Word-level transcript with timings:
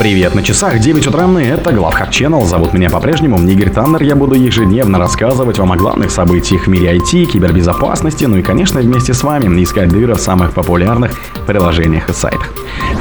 Привет, 0.00 0.34
на 0.34 0.42
часах 0.42 0.78
9 0.78 1.08
утра, 1.08 1.28
и 1.42 1.44
это 1.44 1.74
Главхак 1.74 2.08
Channel. 2.08 2.46
Зовут 2.46 2.72
меня 2.72 2.88
по-прежнему 2.88 3.38
Игорь 3.46 3.68
Таннер. 3.68 4.02
Я 4.02 4.16
буду 4.16 4.34
ежедневно 4.34 4.98
рассказывать 4.98 5.58
вам 5.58 5.72
о 5.72 5.76
главных 5.76 6.10
событиях 6.10 6.66
в 6.66 6.70
мире 6.70 6.96
IT, 6.96 7.26
кибербезопасности, 7.26 8.24
ну 8.24 8.38
и, 8.38 8.42
конечно, 8.42 8.80
вместе 8.80 9.12
с 9.12 9.22
вами 9.22 9.62
искать 9.62 9.90
дыры 9.90 10.14
в 10.14 10.18
самых 10.18 10.54
популярных 10.54 11.12
приложениях 11.46 12.08
и 12.08 12.14
сайтах. 12.14 12.50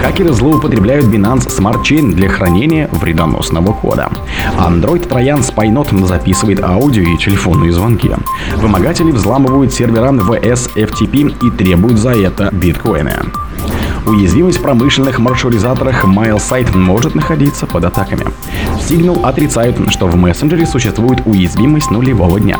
Хакеры 0.03 0.33
злоупотребляют 0.33 1.05
Binance 1.05 1.47
Smart 1.47 1.83
Chain 1.83 2.11
для 2.11 2.27
хранения 2.27 2.89
вредоносного 2.91 3.71
кода. 3.71 4.11
Android 4.57 5.07
Троян 5.07 5.39
Spynot 5.39 6.05
записывает 6.05 6.61
аудио 6.61 7.03
и 7.03 7.17
телефонные 7.17 7.71
звонки. 7.71 8.11
Вымогатели 8.57 9.11
взламывают 9.11 9.71
сервера 9.71 10.11
VS 10.11 10.73
FTP 10.75 11.47
и 11.47 11.57
требуют 11.57 11.97
за 11.97 12.09
это 12.09 12.49
биткоины. 12.51 13.13
Уязвимость 14.05 14.59
в 14.59 14.61
промышленных 14.61 15.19
маршрутизаторах 15.19 16.05
MailSite 16.05 16.75
может 16.75 17.15
находиться 17.15 17.67
под 17.67 17.85
атаками. 17.85 18.25
Signal 18.79 19.23
отрицают, 19.23 19.77
что 19.91 20.07
в 20.07 20.15
мессенджере 20.15 20.65
существует 20.65 21.21
уязвимость 21.25 21.91
нулевого 21.91 22.39
дня. 22.39 22.57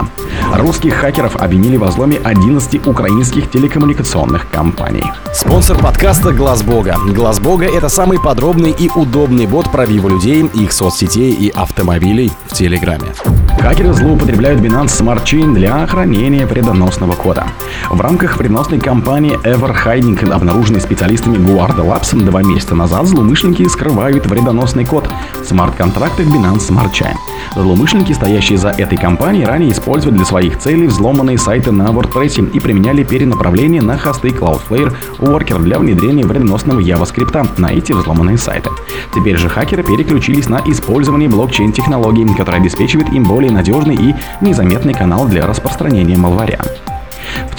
Русских 0.53 0.95
хакеров 0.95 1.35
обвинили 1.35 1.77
в 1.77 1.83
взломе 1.83 2.17
11 2.23 2.85
украинских 2.85 3.49
телекоммуникационных 3.49 4.49
компаний. 4.49 5.03
Спонсор 5.33 5.77
подкаста 5.77 6.31
Глаз 6.31 6.61
Бога. 6.61 6.95
Глаз 7.07 7.39
Бога 7.39 7.65
это 7.65 7.89
самый 7.89 8.19
подробный 8.19 8.71
и 8.71 8.89
удобный 8.93 9.47
бот 9.47 9.71
пробива 9.71 10.09
людей, 10.09 10.45
их 10.53 10.71
соцсетей 10.71 11.31
и 11.31 11.49
автомобилей 11.49 12.31
в 12.47 12.53
Телеграме. 12.53 13.13
Хакеры 13.59 13.93
злоупотребляют 13.93 14.61
Binance 14.61 15.01
Smart 15.01 15.23
Chain 15.23 15.53
для 15.53 15.85
хранения 15.87 16.45
вредоносного 16.45 17.13
кода. 17.13 17.47
В 17.89 17.99
рамках 17.99 18.37
вредоносной 18.37 18.79
кампании 18.79 19.37
Everhiding, 19.43 20.31
обнаруженной 20.31 20.81
специалистами 20.81 21.37
Guarda 21.39 21.85
Labs 21.85 22.15
два 22.25 22.43
месяца 22.43 22.75
назад, 22.75 23.07
злоумышленники 23.07 23.67
скрывают 23.67 24.25
вредоносный 24.25 24.85
код 24.85 25.09
в 25.41 25.45
смарт-контрактах 25.45 26.27
Binance 26.27 26.69
Smart 26.69 26.91
Chain. 26.91 27.15
Злоумышленники, 27.55 28.13
стоящие 28.13 28.57
за 28.57 28.69
этой 28.69 28.97
компанией, 28.97 29.45
ранее 29.45 29.71
использовали 29.71 30.17
для 30.17 30.25
своих 30.25 30.59
целей 30.59 30.87
взломанные 30.87 31.37
сайты 31.37 31.71
на 31.71 31.87
WordPress 31.87 32.51
и 32.51 32.59
применяли 32.59 33.03
перенаправление 33.03 33.81
на 33.81 33.97
хосты 33.97 34.29
Cloudflare 34.29 34.93
Worker 35.19 35.59
для 35.63 35.79
внедрения 35.79 36.25
вредоносного 36.25 36.79
JavaScript 36.81 37.59
на 37.59 37.67
эти 37.67 37.93
взломанные 37.93 38.37
сайты. 38.37 38.69
Теперь 39.15 39.37
же 39.37 39.49
хакеры 39.49 39.83
переключились 39.83 40.49
на 40.49 40.61
использование 40.65 41.29
блокчейн-технологий, 41.29 42.25
которые 42.35 42.61
обеспечивают 42.61 43.09
им 43.13 43.23
более 43.23 43.51
надежный 43.51 43.95
и 43.95 44.15
незаметный 44.41 44.93
канал 44.93 45.25
для 45.25 45.47
распространения 45.47 46.17
малваря. 46.17 46.59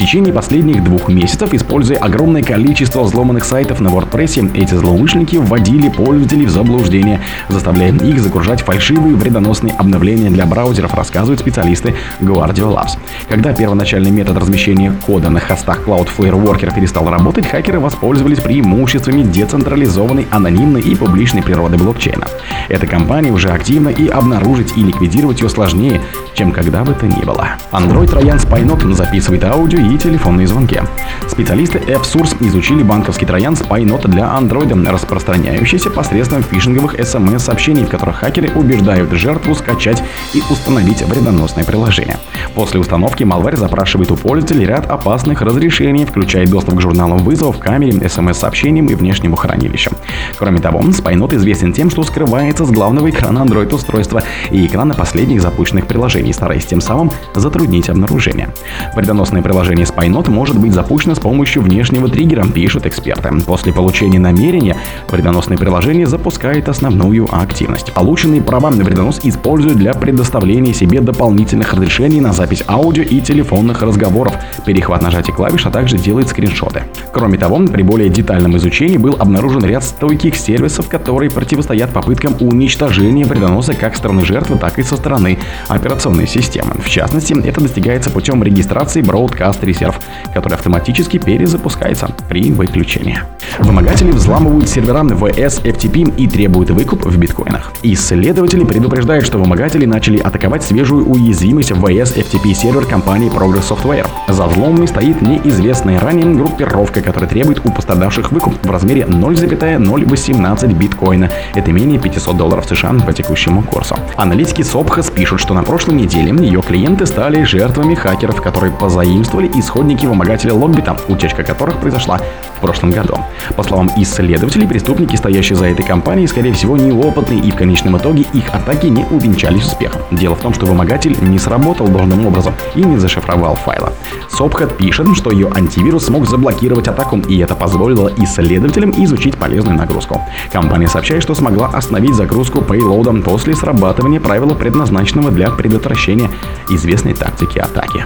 Течение 0.00 0.32
последних 0.32 0.82
двух 0.82 1.08
месяцев, 1.08 1.52
используя 1.52 1.98
огромное 1.98 2.42
количество 2.42 3.02
взломанных 3.02 3.44
сайтов 3.44 3.80
на 3.80 3.88
WordPress, 3.88 4.50
эти 4.54 4.72
злоумышленники 4.72 5.36
вводили 5.36 5.90
пользователей 5.90 6.46
в 6.46 6.50
заблуждение, 6.50 7.20
заставляя 7.50 7.92
их 7.92 8.18
загружать 8.18 8.62
фальшивые 8.62 9.14
вредоносные 9.14 9.74
обновления 9.74 10.30
для 10.30 10.46
браузеров, 10.46 10.94
рассказывают 10.94 11.40
специалисты 11.40 11.96
Guardio 12.18 12.74
Labs. 12.74 12.98
Когда 13.28 13.52
первоначальный 13.52 14.10
метод 14.10 14.38
размещения 14.38 14.90
кода 15.04 15.28
на 15.28 15.38
хостах 15.38 15.86
Cloudflare 15.86 16.42
Worker 16.42 16.74
перестал 16.74 17.10
работать, 17.10 17.46
хакеры 17.46 17.78
воспользовались 17.78 18.40
преимуществами 18.40 19.22
децентрализованной, 19.22 20.26
анонимной 20.30 20.80
и 20.80 20.96
публичной 20.96 21.42
природы 21.42 21.76
блокчейна. 21.76 22.26
Эта 22.70 22.86
компания 22.86 23.32
уже 23.32 23.50
активна 23.50 23.90
и 23.90 24.08
обнаружить 24.08 24.78
и 24.78 24.82
ликвидировать 24.82 25.42
ее 25.42 25.50
сложнее, 25.50 26.00
чем 26.32 26.52
когда 26.52 26.84
бы 26.84 26.94
то 26.94 27.06
ни 27.06 27.22
было. 27.22 27.50
Android 27.70 28.08
Троян 28.08 28.38
Spynot 28.38 28.94
записывает 28.94 29.44
аудио 29.44 29.78
и 29.78 29.89
телефонные 29.98 30.46
звонки. 30.46 30.80
Специалисты 31.28 31.78
AppSource 31.78 32.36
изучили 32.40 32.82
банковский 32.82 33.26
троян 33.26 33.54
Spynot 33.54 34.08
для 34.08 34.24
Android, 34.24 34.90
распространяющийся 34.90 35.90
посредством 35.90 36.42
фишинговых 36.42 36.94
смс-сообщений, 37.04 37.84
в 37.84 37.88
которых 37.88 38.16
хакеры 38.16 38.50
убеждают 38.54 39.10
жертву 39.12 39.54
скачать 39.54 40.02
и 40.34 40.42
установить 40.50 41.02
вредоносное 41.02 41.64
приложение. 41.64 42.16
После 42.54 42.80
установки 42.80 43.22
Malware 43.22 43.56
запрашивает 43.56 44.10
у 44.10 44.16
пользователей 44.16 44.66
ряд 44.66 44.90
опасных 44.90 45.42
разрешений, 45.42 46.04
включая 46.04 46.46
доступ 46.46 46.76
к 46.76 46.80
журналам 46.80 47.18
вызовов, 47.18 47.58
камере, 47.58 48.08
смс-сообщениям 48.08 48.86
и 48.86 48.94
внешнему 48.94 49.36
хранилищу. 49.36 49.90
Кроме 50.38 50.58
того, 50.60 50.80
Spynot 50.80 51.34
известен 51.36 51.72
тем, 51.72 51.90
что 51.90 52.02
скрывается 52.02 52.64
с 52.64 52.70
главного 52.70 53.10
экрана 53.10 53.40
Android-устройства 53.40 54.22
и 54.50 54.66
экрана 54.66 54.94
последних 54.94 55.42
запущенных 55.42 55.86
приложений, 55.86 56.32
стараясь 56.32 56.66
тем 56.66 56.80
самым 56.80 57.10
затруднить 57.34 57.88
обнаружение. 57.88 58.48
Вредоносное 58.94 59.42
приложение 59.42 59.79
Spynot 59.84 60.30
может 60.30 60.58
быть 60.58 60.72
запущено 60.72 61.14
с 61.14 61.20
помощью 61.20 61.62
внешнего 61.62 62.08
триггера, 62.08 62.46
пишут 62.46 62.86
эксперты. 62.86 63.30
После 63.46 63.72
получения 63.72 64.18
намерения 64.18 64.76
вредоносное 65.08 65.58
приложение 65.58 66.06
запускает 66.06 66.68
основную 66.68 67.28
активность. 67.30 67.92
Полученные 67.92 68.42
права 68.42 68.70
вредонос 68.70 69.20
использует 69.24 69.76
для 69.76 69.94
предоставления 69.94 70.72
себе 70.72 71.00
дополнительных 71.00 71.72
разрешений 71.72 72.20
на 72.20 72.32
запись 72.32 72.62
аудио 72.68 73.02
и 73.02 73.20
телефонных 73.20 73.82
разговоров, 73.82 74.34
перехват 74.64 75.02
нажатия 75.02 75.34
клавиш, 75.34 75.66
а 75.66 75.70
также 75.70 75.98
делает 75.98 76.28
скриншоты. 76.28 76.84
Кроме 77.12 77.38
того, 77.38 77.58
при 77.66 77.82
более 77.82 78.08
детальном 78.08 78.56
изучении 78.56 78.96
был 78.96 79.16
обнаружен 79.18 79.64
ряд 79.64 79.82
стойких 79.82 80.36
сервисов, 80.36 80.88
которые 80.88 81.30
противостоят 81.30 81.90
попыткам 81.90 82.36
уничтожения 82.40 83.24
вредоноса 83.24 83.74
как 83.74 83.96
стороны 83.96 84.24
жертвы, 84.24 84.56
так 84.58 84.78
и 84.78 84.82
со 84.82 84.96
стороны 84.96 85.38
операционной 85.68 86.26
системы. 86.26 86.74
В 86.82 86.88
частности, 86.88 87.34
это 87.44 87.60
достигается 87.60 88.10
путем 88.10 88.42
регистрации 88.42 89.02
Broadcast 89.02 89.64
Reserve, 89.70 89.96
который 90.34 90.54
автоматически 90.54 91.18
перезапускается 91.18 92.08
при 92.28 92.50
выключении. 92.50 93.20
Вымогатели 93.58 94.10
взламывают 94.10 94.68
сервера 94.68 95.00
VS 95.00 95.62
FTP 95.62 96.14
и 96.16 96.28
требуют 96.28 96.70
выкуп 96.70 97.06
в 97.06 97.18
биткоинах. 97.18 97.72
Исследователи 97.82 98.64
предупреждают, 98.64 99.26
что 99.26 99.38
вымогатели 99.38 99.86
начали 99.86 100.18
атаковать 100.18 100.62
свежую 100.62 101.06
уязвимость 101.08 101.72
VS 101.72 102.16
FTP 102.16 102.54
сервер 102.54 102.84
компании 102.84 103.30
Progress 103.30 103.68
Software. 103.68 104.06
За 104.28 104.46
взломами 104.46 104.86
стоит 104.86 105.22
неизвестная 105.22 105.98
ранее 105.98 106.34
группировка, 106.34 107.00
которая 107.00 107.28
требует 107.28 107.60
у 107.64 107.70
пострадавших 107.70 108.30
выкуп 108.32 108.54
в 108.62 108.70
размере 108.70 109.06
0,018 109.06 110.72
биткоина. 110.72 111.30
Это 111.54 111.72
менее 111.72 111.98
500 111.98 112.36
долларов 112.36 112.66
США 112.66 112.92
по 113.06 113.12
текущему 113.12 113.62
курсу. 113.62 113.96
Аналитики 114.16 114.62
Собхас 114.62 115.10
пишут, 115.10 115.40
что 115.40 115.54
на 115.54 115.62
прошлой 115.62 115.94
неделе 115.94 116.30
ее 116.44 116.62
клиенты 116.62 117.06
стали 117.06 117.42
жертвами 117.44 117.94
хакеров, 117.94 118.42
которые 118.42 118.72
позаимствовали 118.72 119.50
исходники 119.54 120.06
вымогателя 120.06 120.54
Логбита, 120.54 120.96
утечка 121.08 121.42
которых 121.42 121.78
произошла 121.78 122.20
в 122.56 122.60
прошлом 122.60 122.90
году. 122.90 123.16
По 123.56 123.62
словам 123.62 123.90
исследователей, 123.96 124.66
преступники, 124.66 125.16
стоящие 125.16 125.56
за 125.56 125.66
этой 125.66 125.84
компанией, 125.84 126.26
скорее 126.26 126.52
всего, 126.52 126.76
неопытные 126.76 127.40
и 127.40 127.50
в 127.50 127.56
конечном 127.56 127.96
итоге 127.98 128.26
их 128.32 128.54
атаки 128.54 128.86
не 128.86 129.04
увенчались 129.04 129.66
успехом. 129.66 130.02
Дело 130.10 130.34
в 130.34 130.40
том, 130.40 130.54
что 130.54 130.66
вымогатель 130.66 131.16
не 131.20 131.38
сработал 131.38 131.88
должным 131.88 132.26
образом 132.26 132.54
и 132.74 132.82
не 132.82 132.98
зашифровал 132.98 133.54
файлы. 133.54 133.90
Собхат 134.28 134.76
пишет, 134.76 135.08
что 135.16 135.30
ее 135.30 135.50
антивирус 135.54 136.06
смог 136.06 136.28
заблокировать 136.28 136.88
атаку, 136.88 137.18
и 137.18 137.38
это 137.38 137.54
позволило 137.54 138.10
исследователям 138.16 138.92
изучить 139.04 139.36
полезную 139.36 139.76
нагрузку. 139.76 140.20
Компания 140.52 140.88
сообщает, 140.88 141.22
что 141.22 141.34
смогла 141.34 141.68
остановить 141.68 142.14
загрузку 142.14 142.62
пейлоудом 142.62 143.22
после 143.22 143.54
срабатывания 143.54 144.20
правила, 144.20 144.54
предназначенного 144.54 145.30
для 145.30 145.50
предотвращения 145.50 146.30
известной 146.68 147.14
тактики 147.14 147.58
атаки. 147.58 148.04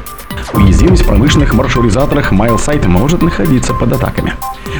Уязвимость 0.53 1.03
в 1.03 1.07
промышленных 1.07 1.55
маршрутизаторах 1.55 2.33
MailSite 2.33 2.87
может 2.87 3.23
находиться 3.23 3.73
под 3.75 3.93
атаками. 3.93 4.35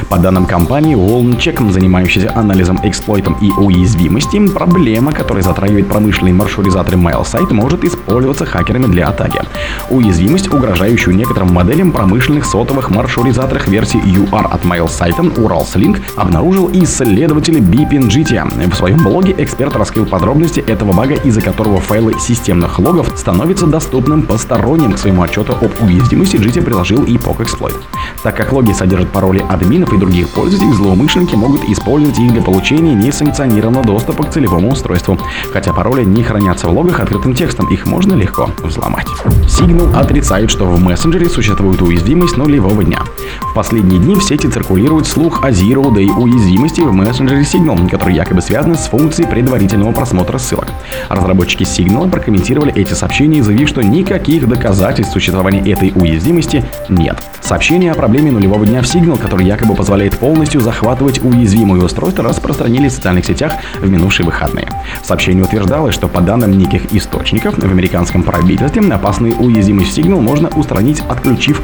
По 0.09 0.17
данным 0.17 0.45
компании 0.45 0.95
WallNcheck, 0.95 1.71
занимающейся 1.71 2.31
анализом 2.35 2.79
эксплойтом 2.83 3.37
и 3.41 3.49
уязвимостей, 3.51 4.47
проблема, 4.49 5.11
которая 5.11 5.43
затрагивает 5.43 5.87
промышленные 5.87 6.33
маршрутизаторы 6.33 6.97
MailSite, 6.97 7.53
может 7.53 7.83
использоваться 7.83 8.45
хакерами 8.45 8.85
для 8.85 9.07
атаки. 9.07 9.41
Уязвимость, 9.89 10.53
угрожающую 10.53 11.15
некоторым 11.15 11.53
моделям 11.53 11.91
промышленных 11.91 12.45
сотовых 12.45 12.89
маршрутизаторах 12.89 13.67
версии 13.67 14.01
UR 14.03 14.45
от 14.47 14.63
MailSite 14.63 15.35
Uralslink, 15.35 16.01
обнаружил 16.15 16.69
исследователь 16.73 17.59
BPNGT. 17.59 18.69
В 18.71 18.75
своем 18.75 19.03
блоге 19.03 19.33
эксперт 19.37 19.75
раскрыл 19.75 20.05
подробности 20.05 20.59
этого 20.59 20.93
бага, 20.93 21.15
из-за 21.15 21.41
которого 21.41 21.79
файлы 21.79 22.19
системных 22.19 22.79
логов 22.79 23.11
становятся 23.15 23.65
доступным 23.65 24.23
посторонним 24.23 24.93
к 24.93 24.99
своему 24.99 25.23
отчету 25.23 25.54
об 25.61 25.71
уязвимости 25.81 26.35
GT 26.37 26.61
приложил 26.61 27.03
и 27.03 27.15
POC 27.17 27.37
Exploit. 27.37 27.75
Так 28.23 28.35
как 28.35 28.51
логи 28.51 28.71
содержат 28.71 29.11
пароли 29.11 29.43
админов 29.47 29.93
и 29.93 29.97
других 29.97 30.29
пользователей, 30.29 30.73
злоумышленники 30.73 31.35
могут 31.35 31.63
использовать 31.65 32.17
их 32.19 32.31
для 32.33 32.41
получения 32.41 32.93
несанкционированного 32.93 33.85
доступа 33.85 34.23
к 34.23 34.31
целевому 34.31 34.71
устройству. 34.71 35.19
Хотя 35.53 35.73
пароли 35.73 36.03
не 36.03 36.23
хранятся 36.23 36.67
в 36.67 36.73
логах 36.73 36.99
открытым 36.99 37.33
текстом, 37.33 37.69
их 37.69 37.85
можно 37.85 38.13
легко 38.13 38.49
взломать. 38.63 39.07
Signal 39.43 39.95
отрицает, 39.95 40.49
что 40.51 40.65
в 40.65 40.79
мессенджере 40.79 41.29
существует 41.29 41.81
уязвимость 41.81 42.37
нулевого 42.37 42.83
дня. 42.83 43.03
В 43.41 43.53
последние 43.53 43.99
дни 43.99 44.15
в 44.15 44.23
сети 44.23 44.47
циркулирует 44.47 45.07
слух 45.07 45.43
о 45.43 45.49
Zero 45.49 45.93
Day 45.93 46.07
уязвимости 46.07 46.81
в 46.81 46.91
мессенджере 46.91 47.41
Signal, 47.41 47.89
который 47.89 48.15
якобы 48.15 48.41
связан 48.41 48.75
с 48.75 48.87
функцией 48.87 49.29
предварительного 49.29 49.91
просмотра 49.91 50.37
ссылок. 50.37 50.67
Разработчики 51.09 51.63
Signal 51.63 52.09
прокомментировали 52.09 52.73
эти 52.73 52.93
сообщения, 52.93 53.43
заявив, 53.43 53.69
что 53.69 53.81
никаких 53.81 54.47
доказательств 54.47 55.13
существования 55.13 55.44
фиксирования 55.45 55.73
этой 55.73 55.91
уязвимости 55.95 56.63
нет. 56.89 57.17
Сообщение 57.41 57.91
о 57.91 57.95
проблеме 57.95 58.31
нулевого 58.31 58.65
дня 58.65 58.81
в 58.81 58.85
Signal, 58.85 59.19
который 59.19 59.45
якобы 59.45 59.75
позволяет 59.75 60.17
полностью 60.17 60.61
захватывать 60.61 61.23
уязвимые 61.23 61.83
устройства, 61.83 62.23
распространили 62.23 62.87
в 62.87 62.91
социальных 62.91 63.25
сетях 63.25 63.53
в 63.79 63.89
минувшие 63.89 64.25
выходные. 64.25 64.69
В 65.01 65.05
сообщении 65.05 65.41
утверждалось, 65.41 65.93
что 65.93 66.07
по 66.07 66.21
данным 66.21 66.57
неких 66.57 66.93
источников 66.93 67.57
в 67.57 67.63
американском 67.63 68.23
правительстве 68.23 68.81
опасную 68.91 69.35
уязвимость 69.35 69.97
Signal 69.97 70.21
можно 70.21 70.49
устранить, 70.49 71.01
отключив 71.07 71.61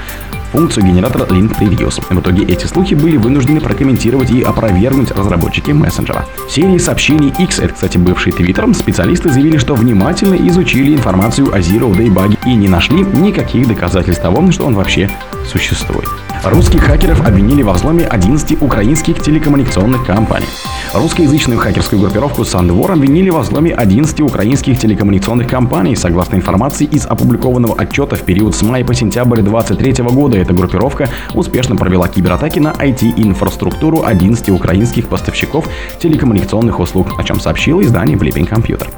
функцию 0.51 0.85
генератора 0.85 1.25
Link 1.25 1.57
Previews. 1.57 2.01
В 2.09 2.19
итоге 2.19 2.43
эти 2.45 2.65
слухи 2.65 2.93
были 2.93 3.17
вынуждены 3.17 3.61
прокомментировать 3.61 4.31
и 4.31 4.41
опровергнуть 4.41 5.11
разработчики 5.11 5.71
мессенджера. 5.71 6.25
В 6.47 6.51
серии 6.51 6.77
сообщений 6.77 7.33
X, 7.39 7.59
это, 7.59 7.73
кстати, 7.73 7.97
бывший 7.97 8.33
Twitter, 8.33 8.73
специалисты 8.73 9.29
заявили, 9.29 9.57
что 9.57 9.75
внимательно 9.75 10.35
изучили 10.49 10.93
информацию 10.93 11.53
о 11.53 11.59
Zero 11.59 11.91
Day 11.91 12.11
баге 12.11 12.37
и 12.45 12.55
не 12.55 12.67
нашли 12.67 13.01
никаких 13.01 13.67
доказательств 13.67 14.21
того, 14.21 14.51
что 14.51 14.65
он 14.65 14.75
вообще 14.75 15.09
существует. 15.45 16.07
Русских 16.43 16.83
хакеров 16.83 17.25
обвинили 17.27 17.61
во 17.61 17.73
взломе 17.73 18.05
11 18.05 18.61
украинских 18.61 19.21
телекоммуникационных 19.21 20.05
компаний. 20.05 20.47
Русскоязычную 20.93 21.57
хакерскую 21.57 22.01
группировку 22.01 22.43
Сандвор 22.43 22.91
обвинили 22.91 23.29
во 23.29 23.39
взломе 23.39 23.73
11 23.73 24.19
украинских 24.19 24.77
телекоммуникационных 24.77 25.47
компаний. 25.47 25.95
Согласно 25.95 26.35
информации 26.35 26.85
из 26.85 27.05
опубликованного 27.05 27.79
отчета 27.79 28.17
в 28.17 28.23
период 28.23 28.53
с 28.53 28.61
мая 28.61 28.83
по 28.83 28.93
сентябрь 28.93 29.41
2023 29.41 30.03
года, 30.13 30.37
эта 30.37 30.53
группировка 30.53 31.07
успешно 31.33 31.77
провела 31.77 32.09
кибератаки 32.09 32.59
на 32.59 32.73
IT-инфраструктуру 32.73 34.03
11 34.03 34.49
украинских 34.49 35.07
поставщиков 35.07 35.69
телекоммуникационных 35.97 36.77
услуг, 36.81 37.17
о 37.17 37.23
чем 37.23 37.39
сообщило 37.39 37.81
издание 37.81 38.17
Flipping 38.17 38.49
Computer. 38.49 38.89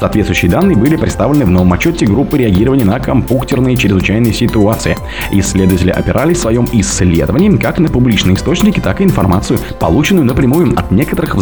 Соответствующие 0.00 0.50
данные 0.50 0.78
были 0.78 0.96
представлены 0.96 1.44
в 1.44 1.50
новом 1.50 1.70
отчете 1.74 2.06
группы 2.06 2.38
реагирования 2.38 2.86
на 2.86 2.98
компьютерные 2.98 3.76
чрезвычайные 3.76 4.32
ситуации. 4.32 4.96
Исследователи 5.32 5.90
опирались 5.90 6.38
в 6.38 6.40
своем 6.40 6.66
исследовании 6.72 7.54
как 7.58 7.78
на 7.78 7.88
публичные 7.88 8.36
источники, 8.36 8.80
так 8.80 9.02
и 9.02 9.04
информацию, 9.04 9.58
полученную 9.78 10.24
напрямую 10.24 10.72
от 10.78 10.90
некоторых 10.90 11.41